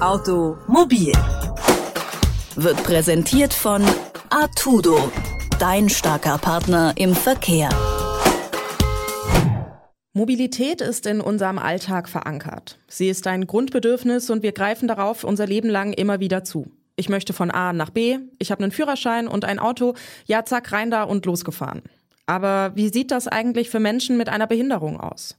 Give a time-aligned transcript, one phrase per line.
[0.00, 1.12] Automobil
[2.54, 3.82] wird präsentiert von
[4.30, 5.10] Artudo,
[5.58, 7.68] dein starker Partner im Verkehr.
[10.12, 12.78] Mobilität ist in unserem Alltag verankert.
[12.86, 16.70] Sie ist ein Grundbedürfnis und wir greifen darauf unser Leben lang immer wieder zu.
[16.94, 19.94] Ich möchte von A nach B, ich habe einen Führerschein und ein Auto,
[20.26, 21.82] ja zack, rein da und losgefahren.
[22.24, 25.36] Aber wie sieht das eigentlich für Menschen mit einer Behinderung aus?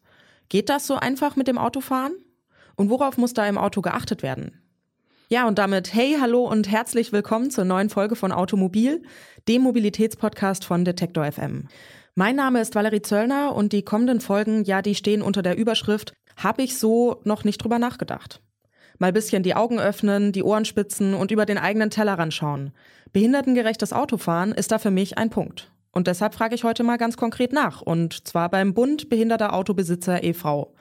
[0.49, 2.11] Geht das so einfach mit dem Autofahren?
[2.79, 4.53] Und worauf muss da im Auto geachtet werden?
[5.27, 9.03] Ja, und damit hey, hallo und herzlich willkommen zur neuen Folge von Automobil,
[9.49, 11.67] dem Mobilitätspodcast von Detektor FM.
[12.15, 16.13] Mein Name ist Valerie Zöllner und die kommenden Folgen, ja, die stehen unter der Überschrift
[16.37, 18.41] Hab ich so noch nicht drüber nachgedacht.
[18.97, 22.71] Mal bisschen die Augen öffnen, die Ohren spitzen und über den eigenen Tellerrand schauen.
[23.11, 25.69] Behindertengerechtes Autofahren ist da für mich ein Punkt.
[25.91, 30.23] Und deshalb frage ich heute mal ganz konkret nach, und zwar beim Bund Behinderter Autobesitzer
[30.23, 30.73] e.V.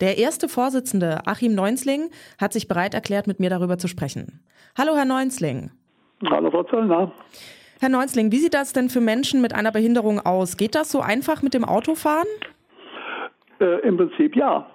[0.00, 4.40] Der erste Vorsitzende, Achim Neunzling, hat sich bereit erklärt, mit mir darüber zu sprechen.
[4.76, 5.70] Hallo, Herr Neunzling.
[6.28, 7.12] Hallo, Frau Zöllner.
[7.80, 10.56] Herr Neunzling, wie sieht das denn für Menschen mit einer Behinderung aus?
[10.56, 12.26] Geht das so einfach mit dem Autofahren?
[13.60, 14.66] Äh, Im Prinzip ja.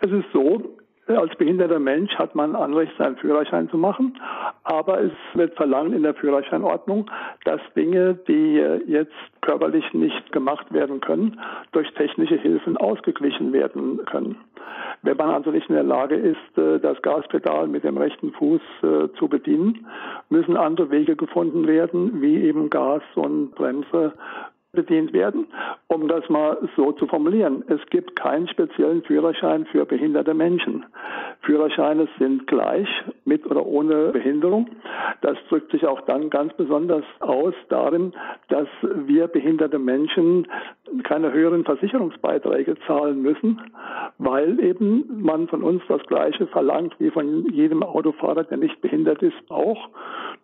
[0.00, 0.79] Es ist so,
[1.18, 4.18] als behinderter Mensch hat man Anrecht, seinen Führerschein zu machen,
[4.64, 7.10] aber es wird verlangt in der Führerscheinordnung,
[7.44, 11.40] dass Dinge, die jetzt körperlich nicht gemacht werden können,
[11.72, 14.36] durch technische Hilfen ausgeglichen werden können.
[15.02, 18.60] Wenn man also nicht in der Lage ist, äh, das Gaspedal mit dem rechten Fuß
[18.82, 19.86] äh, zu bedienen,
[20.28, 24.12] müssen andere Wege gefunden werden, wie eben Gas und Bremse
[24.72, 25.46] bedient werden.
[25.88, 30.86] Um das mal so zu formulieren, es gibt keinen speziellen Führerschein für behinderte Menschen.
[31.42, 32.88] Führerscheine sind gleich
[33.24, 34.68] mit oder ohne Behinderung.
[35.22, 38.12] Das drückt sich auch dann ganz besonders aus darin,
[38.48, 40.46] dass wir behinderte Menschen
[41.04, 43.60] keine höheren Versicherungsbeiträge zahlen müssen,
[44.18, 49.22] weil eben man von uns das Gleiche verlangt wie von jedem Autofahrer, der nicht behindert
[49.22, 49.88] ist, auch.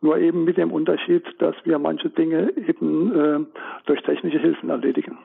[0.00, 5.18] Nur eben mit dem Unterschied, dass wir manche Dinge eben äh, durch technische Hilfen erledigen.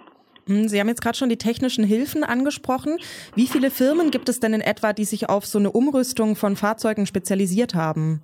[0.47, 2.97] Hm, Sie haben jetzt gerade schon die technischen Hilfen angesprochen.
[3.35, 6.55] Wie viele Firmen gibt es denn in etwa, die sich auf so eine Umrüstung von
[6.55, 8.21] Fahrzeugen spezialisiert haben?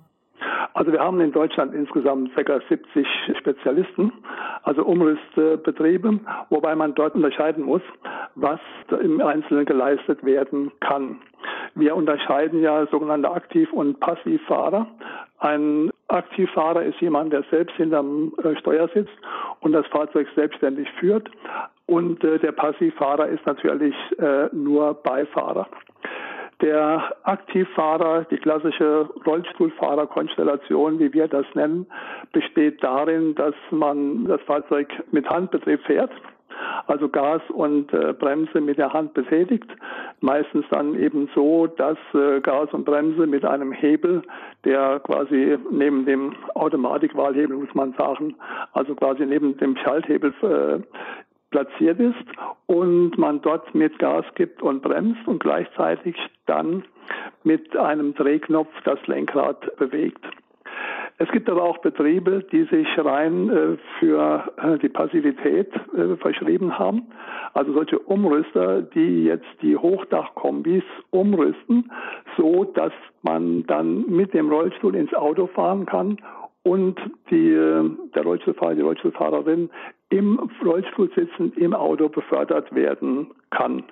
[0.78, 2.60] Also wir haben in Deutschland insgesamt ca.
[2.68, 3.04] 70
[3.40, 4.12] Spezialisten,
[4.62, 6.20] also Umrüstbetriebe,
[6.50, 7.82] wobei man dort unterscheiden muss,
[8.36, 8.60] was
[9.02, 11.18] im Einzelnen geleistet werden kann.
[11.74, 14.86] Wir unterscheiden ja sogenannte Aktiv- und Passivfahrer.
[15.40, 19.12] Ein Aktivfahrer ist jemand, der selbst hinterm äh, Steuer sitzt
[19.60, 21.28] und das Fahrzeug selbstständig führt.
[21.88, 25.66] Und äh, der Passivfahrer ist natürlich äh, nur Beifahrer.
[26.60, 31.86] Der Aktivfahrer, die klassische Rollstuhlfahrerkonstellation, wie wir das nennen,
[32.32, 36.10] besteht darin, dass man das Fahrzeug mit Handbetrieb fährt
[36.86, 39.68] also Gas und äh, Bremse mit der Hand betätigt.
[40.20, 44.22] Meistens dann eben so, dass äh, Gas und Bremse mit einem Hebel,
[44.64, 48.34] der quasi neben dem Automatikwahlhebel, muss man sagen,
[48.72, 50.80] also quasi neben dem Schalthebel äh,
[51.50, 52.14] platziert ist
[52.66, 56.16] und man dort mit Gas gibt und bremst und gleichzeitig
[56.46, 56.84] dann
[57.42, 60.24] mit einem Drehknopf das Lenkrad bewegt.
[61.20, 66.78] Es gibt aber auch Betriebe, die sich rein äh, für äh, die Passivität äh, verschrieben
[66.78, 67.08] haben.
[67.54, 71.90] Also solche Umrüster, die jetzt die Hochdachkombis umrüsten,
[72.36, 72.92] so dass
[73.22, 76.18] man dann mit dem Rollstuhl ins Auto fahren kann
[76.68, 77.54] und die,
[78.14, 79.70] der Rollstuhlfahrer, die Rollstuhlfahrerin
[80.10, 83.84] im Rollstuhl sitzend im Auto befördert werden kann.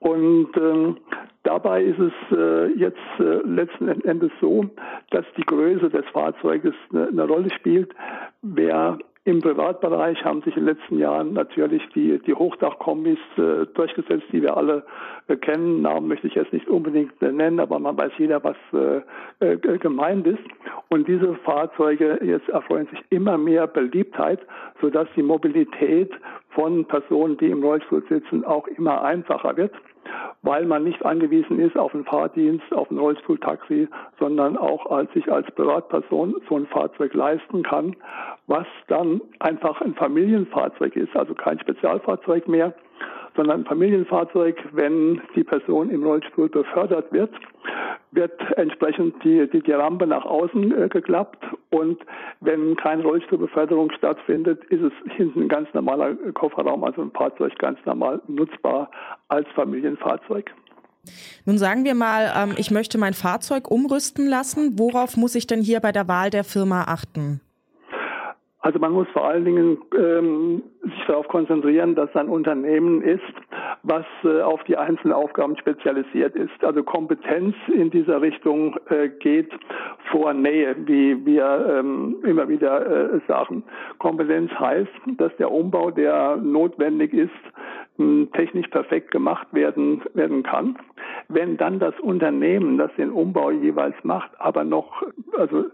[0.00, 0.98] Und ähm,
[1.44, 4.66] dabei ist es äh, jetzt äh, letzten Endes so,
[5.10, 7.94] dass die Größe des Fahrzeuges eine, eine Rolle spielt.
[8.42, 14.26] Wer im Privatbereich haben sich in den letzten Jahren natürlich die, die Hochdachkombis äh, durchgesetzt,
[14.32, 14.84] die wir alle
[15.28, 15.80] äh, kennen.
[15.80, 19.00] Namen möchte ich jetzt nicht unbedingt äh, nennen, aber man weiß jeder, was äh,
[19.40, 20.42] äh, gemeint ist.
[20.90, 24.40] Und diese Fahrzeuge jetzt erfreuen sich immer mehr Beliebtheit,
[24.82, 26.10] sodass die Mobilität
[26.50, 29.72] von Personen, die im Rollstuhl sitzen, auch immer einfacher wird
[30.42, 35.30] weil man nicht angewiesen ist auf einen Fahrdienst, auf ein Rollstuhltaxi, sondern auch als sich
[35.30, 37.96] als Privatperson so ein Fahrzeug leisten kann,
[38.46, 42.74] was dann einfach ein Familienfahrzeug ist, also kein Spezialfahrzeug mehr,
[43.36, 47.30] sondern Familienfahrzeug, wenn die Person im Rollstuhl befördert wird,
[48.12, 51.98] wird entsprechend die, die, die Rampe nach außen äh, geklappt und
[52.40, 57.78] wenn keine Rollstuhlbeförderung stattfindet, ist es hinten ein ganz normaler Kofferraum, also ein Fahrzeug ganz
[57.84, 58.90] normal nutzbar
[59.28, 60.52] als Familienfahrzeug.
[61.44, 64.78] Nun sagen wir mal, ähm, ich möchte mein Fahrzeug umrüsten lassen.
[64.78, 67.40] Worauf muss ich denn hier bei der Wahl der Firma achten?
[68.64, 73.20] Also man muss vor allen Dingen ähm, sich darauf konzentrieren, dass ein Unternehmen ist,
[73.82, 76.64] was äh, auf die einzelnen Aufgaben spezialisiert ist.
[76.64, 79.52] Also Kompetenz in dieser Richtung äh, geht
[80.10, 83.64] vor Nähe, wie wir ähm, immer wieder äh, sagen.
[83.98, 84.88] Kompetenz heißt,
[85.18, 87.30] dass der Umbau, der notwendig ist,
[88.32, 90.76] technisch perfekt gemacht werden, werden kann.
[91.34, 95.02] Wenn dann das Unternehmen, das den Umbau jeweils macht, aber noch,
[95.36, 95.64] also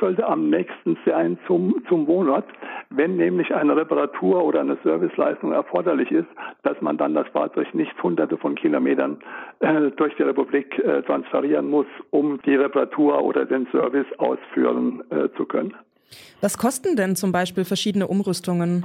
[0.00, 2.44] sollte am nächsten sein zum, zum Wohnort,
[2.90, 6.28] wenn nämlich eine Reparatur oder eine Serviceleistung erforderlich ist,
[6.62, 9.18] dass man dann das Fahrzeug nicht hunderte von Kilometern
[9.60, 15.28] äh, durch die Republik äh, transferieren muss, um die Reparatur oder den Service ausführen äh,
[15.36, 15.74] zu können.
[16.40, 18.84] Was kosten denn zum Beispiel verschiedene Umrüstungen?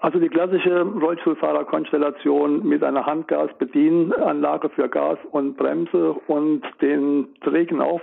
[0.00, 8.02] Also die klassische Rollstuhlfahrerkonstellation mit einer Handgasbedienanlage für Gas und Bremse und den Trägenauf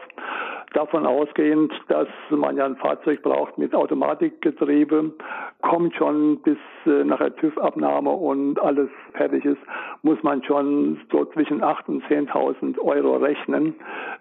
[0.74, 5.14] davon ausgehend, dass man ja ein Fahrzeug braucht mit Automatikgetriebe,
[5.62, 9.60] kommt schon bis äh, nach der TÜV-Abnahme und alles fertig ist,
[10.02, 13.76] muss man schon so zwischen 8.000 und 10.000 Euro rechnen,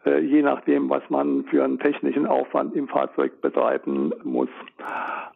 [0.06, 4.50] äh, je nachdem, was man für einen technischen Aufwand im Fahrzeug betreiben muss.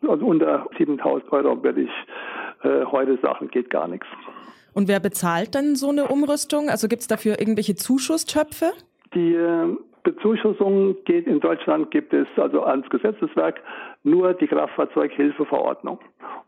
[0.06, 1.90] Also unter 7.000 Euro würde ich
[2.62, 4.06] äh, heute sagen, geht gar nichts.
[4.74, 6.68] Und wer bezahlt denn so eine Umrüstung?
[6.68, 8.72] Also gibt es dafür irgendwelche Zuschusstöpfe?
[9.14, 9.34] Die
[10.06, 13.61] Bezuschussung geht in Deutschland, gibt es also ans Gesetzeswerk
[14.05, 15.99] nur die Kraftfahrzeughilfeverordnung.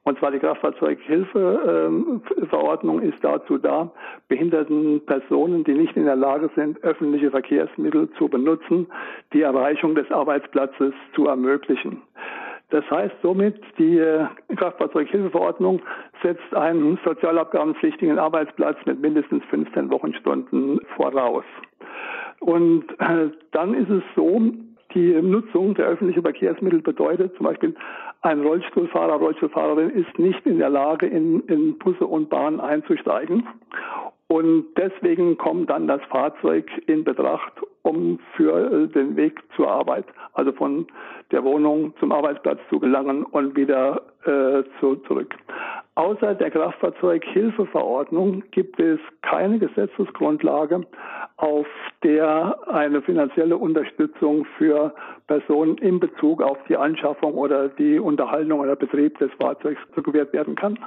[0.05, 3.91] Und zwar die Kraftfahrzeughilfeverordnung ist dazu da,
[4.29, 8.87] behinderten Personen, die nicht in der Lage sind, öffentliche Verkehrsmittel zu benutzen,
[9.33, 12.03] die Erreichung des Arbeitsplatzes zu ermöglichen.
[12.71, 15.83] Das heißt somit, die äh, Kraftfahrzeughilfeverordnung
[16.23, 21.43] setzt einen sozialabgabenpflichtigen Arbeitsplatz mit mindestens 15 Wochenstunden voraus.
[22.41, 24.41] Und äh, dann ist es so,
[24.95, 27.75] die Nutzung der öffentlichen Verkehrsmittel bedeutet zum Beispiel,
[28.23, 33.47] ein Rollstuhlfahrer, Rollstuhlfahrerin ist nicht in der Lage, in, in Busse und Bahnen einzusteigen.
[34.31, 40.05] Und deswegen kommt dann das Fahrzeug in Betracht, um für äh, den Weg zur Arbeit,
[40.35, 40.87] also von
[41.33, 45.35] der Wohnung zum Arbeitsplatz zu gelangen und wieder äh, zu, zurück.
[45.95, 50.83] Außer der Kraftfahrzeughilfeverordnung gibt es keine Gesetzesgrundlage,
[51.39, 51.67] auf
[52.03, 54.95] der eine finanzielle Unterstützung für
[55.27, 60.55] Personen in Bezug auf die Anschaffung oder die Unterhaltung oder Betrieb des Fahrzeugs gewährt werden
[60.55, 60.79] kann.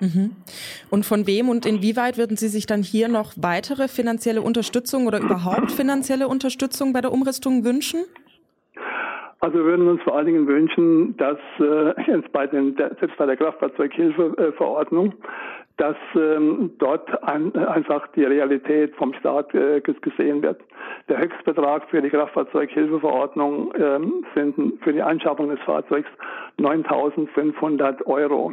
[0.00, 0.32] Mhm.
[0.90, 5.20] Und von wem und inwieweit würden Sie sich dann hier noch weitere finanzielle Unterstützung oder
[5.20, 8.04] überhaupt finanzielle Unterstützung bei der Umrüstung wünschen?
[9.42, 13.26] Also wir würden uns vor allen Dingen wünschen, dass äh, jetzt bei den, selbst bei
[13.26, 15.14] der Kraftfahrzeughilfeverordnung,
[15.78, 20.60] dass ähm, dort ein, einfach die Realität vom Staat äh, gesehen wird.
[21.08, 26.08] Der Höchstbetrag für die Kraftfahrzeughilfeverordnung ähm, sind für die Anschaffung des Fahrzeugs
[26.60, 28.52] 9.500 Euro.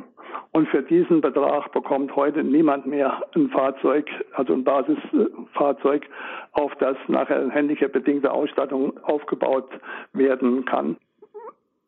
[0.51, 6.07] Und für diesen Betrag bekommt heute niemand mehr ein Fahrzeug, also ein Basisfahrzeug,
[6.53, 9.69] auf das nachher handicapbedingte Ausstattung aufgebaut
[10.13, 10.97] werden kann.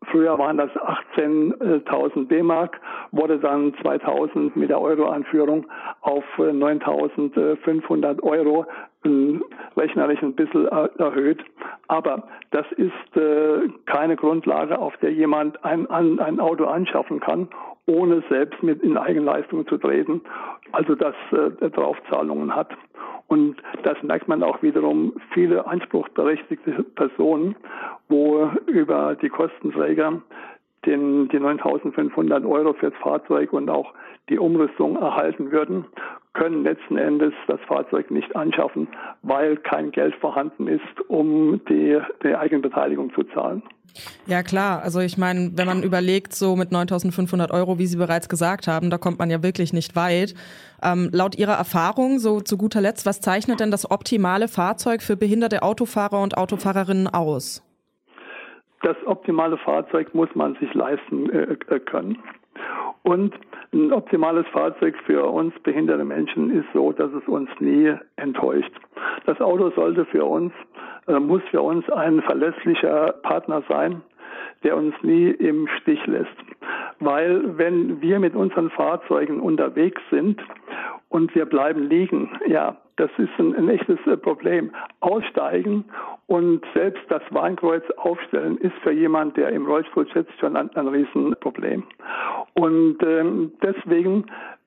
[0.06, 2.82] Früher waren das 18.000 D-Mark,
[3.12, 5.68] wurde dann 2000 mit der Euro-Anführung
[6.02, 8.66] auf 9.500 Euro
[9.78, 11.44] rechnerisch ein bisschen erhöht.
[11.88, 17.48] Aber das ist äh, keine Grundlage, auf der jemand ein, ein Auto anschaffen kann
[17.92, 20.22] ohne selbst mit in Eigenleistung zu treten,
[20.72, 22.70] also das äh, Draufzahlungen hat.
[23.28, 27.56] Und das merkt man auch wiederum viele anspruchsberechtigte Personen,
[28.10, 30.22] wo über die Kostenträger
[30.86, 33.94] den, die 9.500 Euro fürs Fahrzeug und auch
[34.30, 35.86] die Umrüstung erhalten würden,
[36.34, 38.88] können letzten Endes das Fahrzeug nicht anschaffen,
[39.22, 43.64] weil kein Geld vorhanden ist, um die, die Eigenbeteiligung zu zahlen.
[44.26, 48.30] Ja klar, also ich meine, wenn man überlegt, so mit 9.500 Euro, wie Sie bereits
[48.30, 50.34] gesagt haben, da kommt man ja wirklich nicht weit.
[50.82, 55.18] Ähm, laut Ihrer Erfahrung, so zu guter Letzt, was zeichnet denn das optimale Fahrzeug für
[55.18, 57.68] behinderte Autofahrer und Autofahrerinnen aus?
[58.84, 62.18] Das optimale Fahrzeug muss man sich leisten äh, äh können.
[63.04, 63.34] Und
[63.74, 68.72] ein optimales Fahrzeug für uns behinderte Menschen ist so, dass es uns nie enttäuscht.
[69.26, 70.54] Das Auto sollte für uns,
[71.08, 74.02] äh, muss für uns ein verlässlicher Partner sein,
[74.64, 76.28] der uns nie im Stich lässt.
[77.02, 80.40] Weil wenn wir mit unseren Fahrzeugen unterwegs sind
[81.10, 84.72] und wir bleiben liegen, ja, das ist ein, ein echtes äh, Problem.
[85.00, 85.86] Aussteigen
[86.28, 90.88] und selbst das Warnkreuz aufstellen ist für jemand, der im Rollstuhl sitzt, schon ein, ein
[90.88, 91.84] Riesenproblem.
[92.54, 94.26] Und ähm, deswegen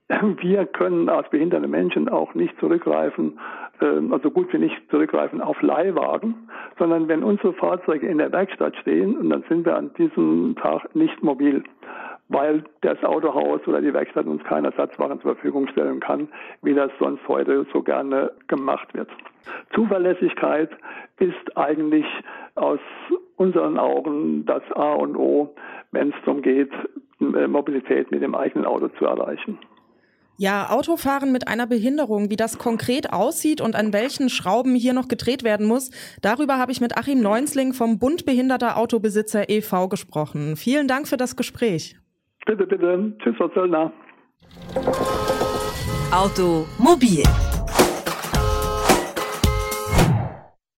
[0.40, 3.38] wir können als behinderte Menschen auch nicht zurückgreifen,
[3.80, 6.48] ähm, also gut wie nicht zurückgreifen auf Leihwagen,
[6.78, 10.94] sondern wenn unsere Fahrzeuge in der Werkstatt stehen, und dann sind wir an diesem Tag
[10.94, 11.62] nicht mobil
[12.28, 16.28] weil das Autohaus oder die Werkstatt uns keine Ersatzwaren zur Verfügung stellen kann,
[16.62, 19.10] wie das sonst heute so gerne gemacht wird.
[19.74, 20.70] Zuverlässigkeit
[21.18, 22.06] ist eigentlich
[22.54, 22.80] aus
[23.36, 25.54] unseren Augen das A und O,
[25.92, 26.70] wenn es darum geht,
[27.18, 29.58] Mobilität mit dem eigenen Auto zu erreichen.
[30.36, 35.06] Ja, Autofahren mit einer Behinderung, wie das konkret aussieht und an welchen Schrauben hier noch
[35.06, 39.88] gedreht werden muss, darüber habe ich mit Achim Neunsling vom Bund Behinderter Autobesitzer e.V.
[39.88, 40.56] gesprochen.
[40.56, 41.96] Vielen Dank für das Gespräch.
[42.46, 43.12] Bitte, bitte.
[43.18, 43.92] Tschüss, Frau Zöllner.
[46.12, 47.22] Automobil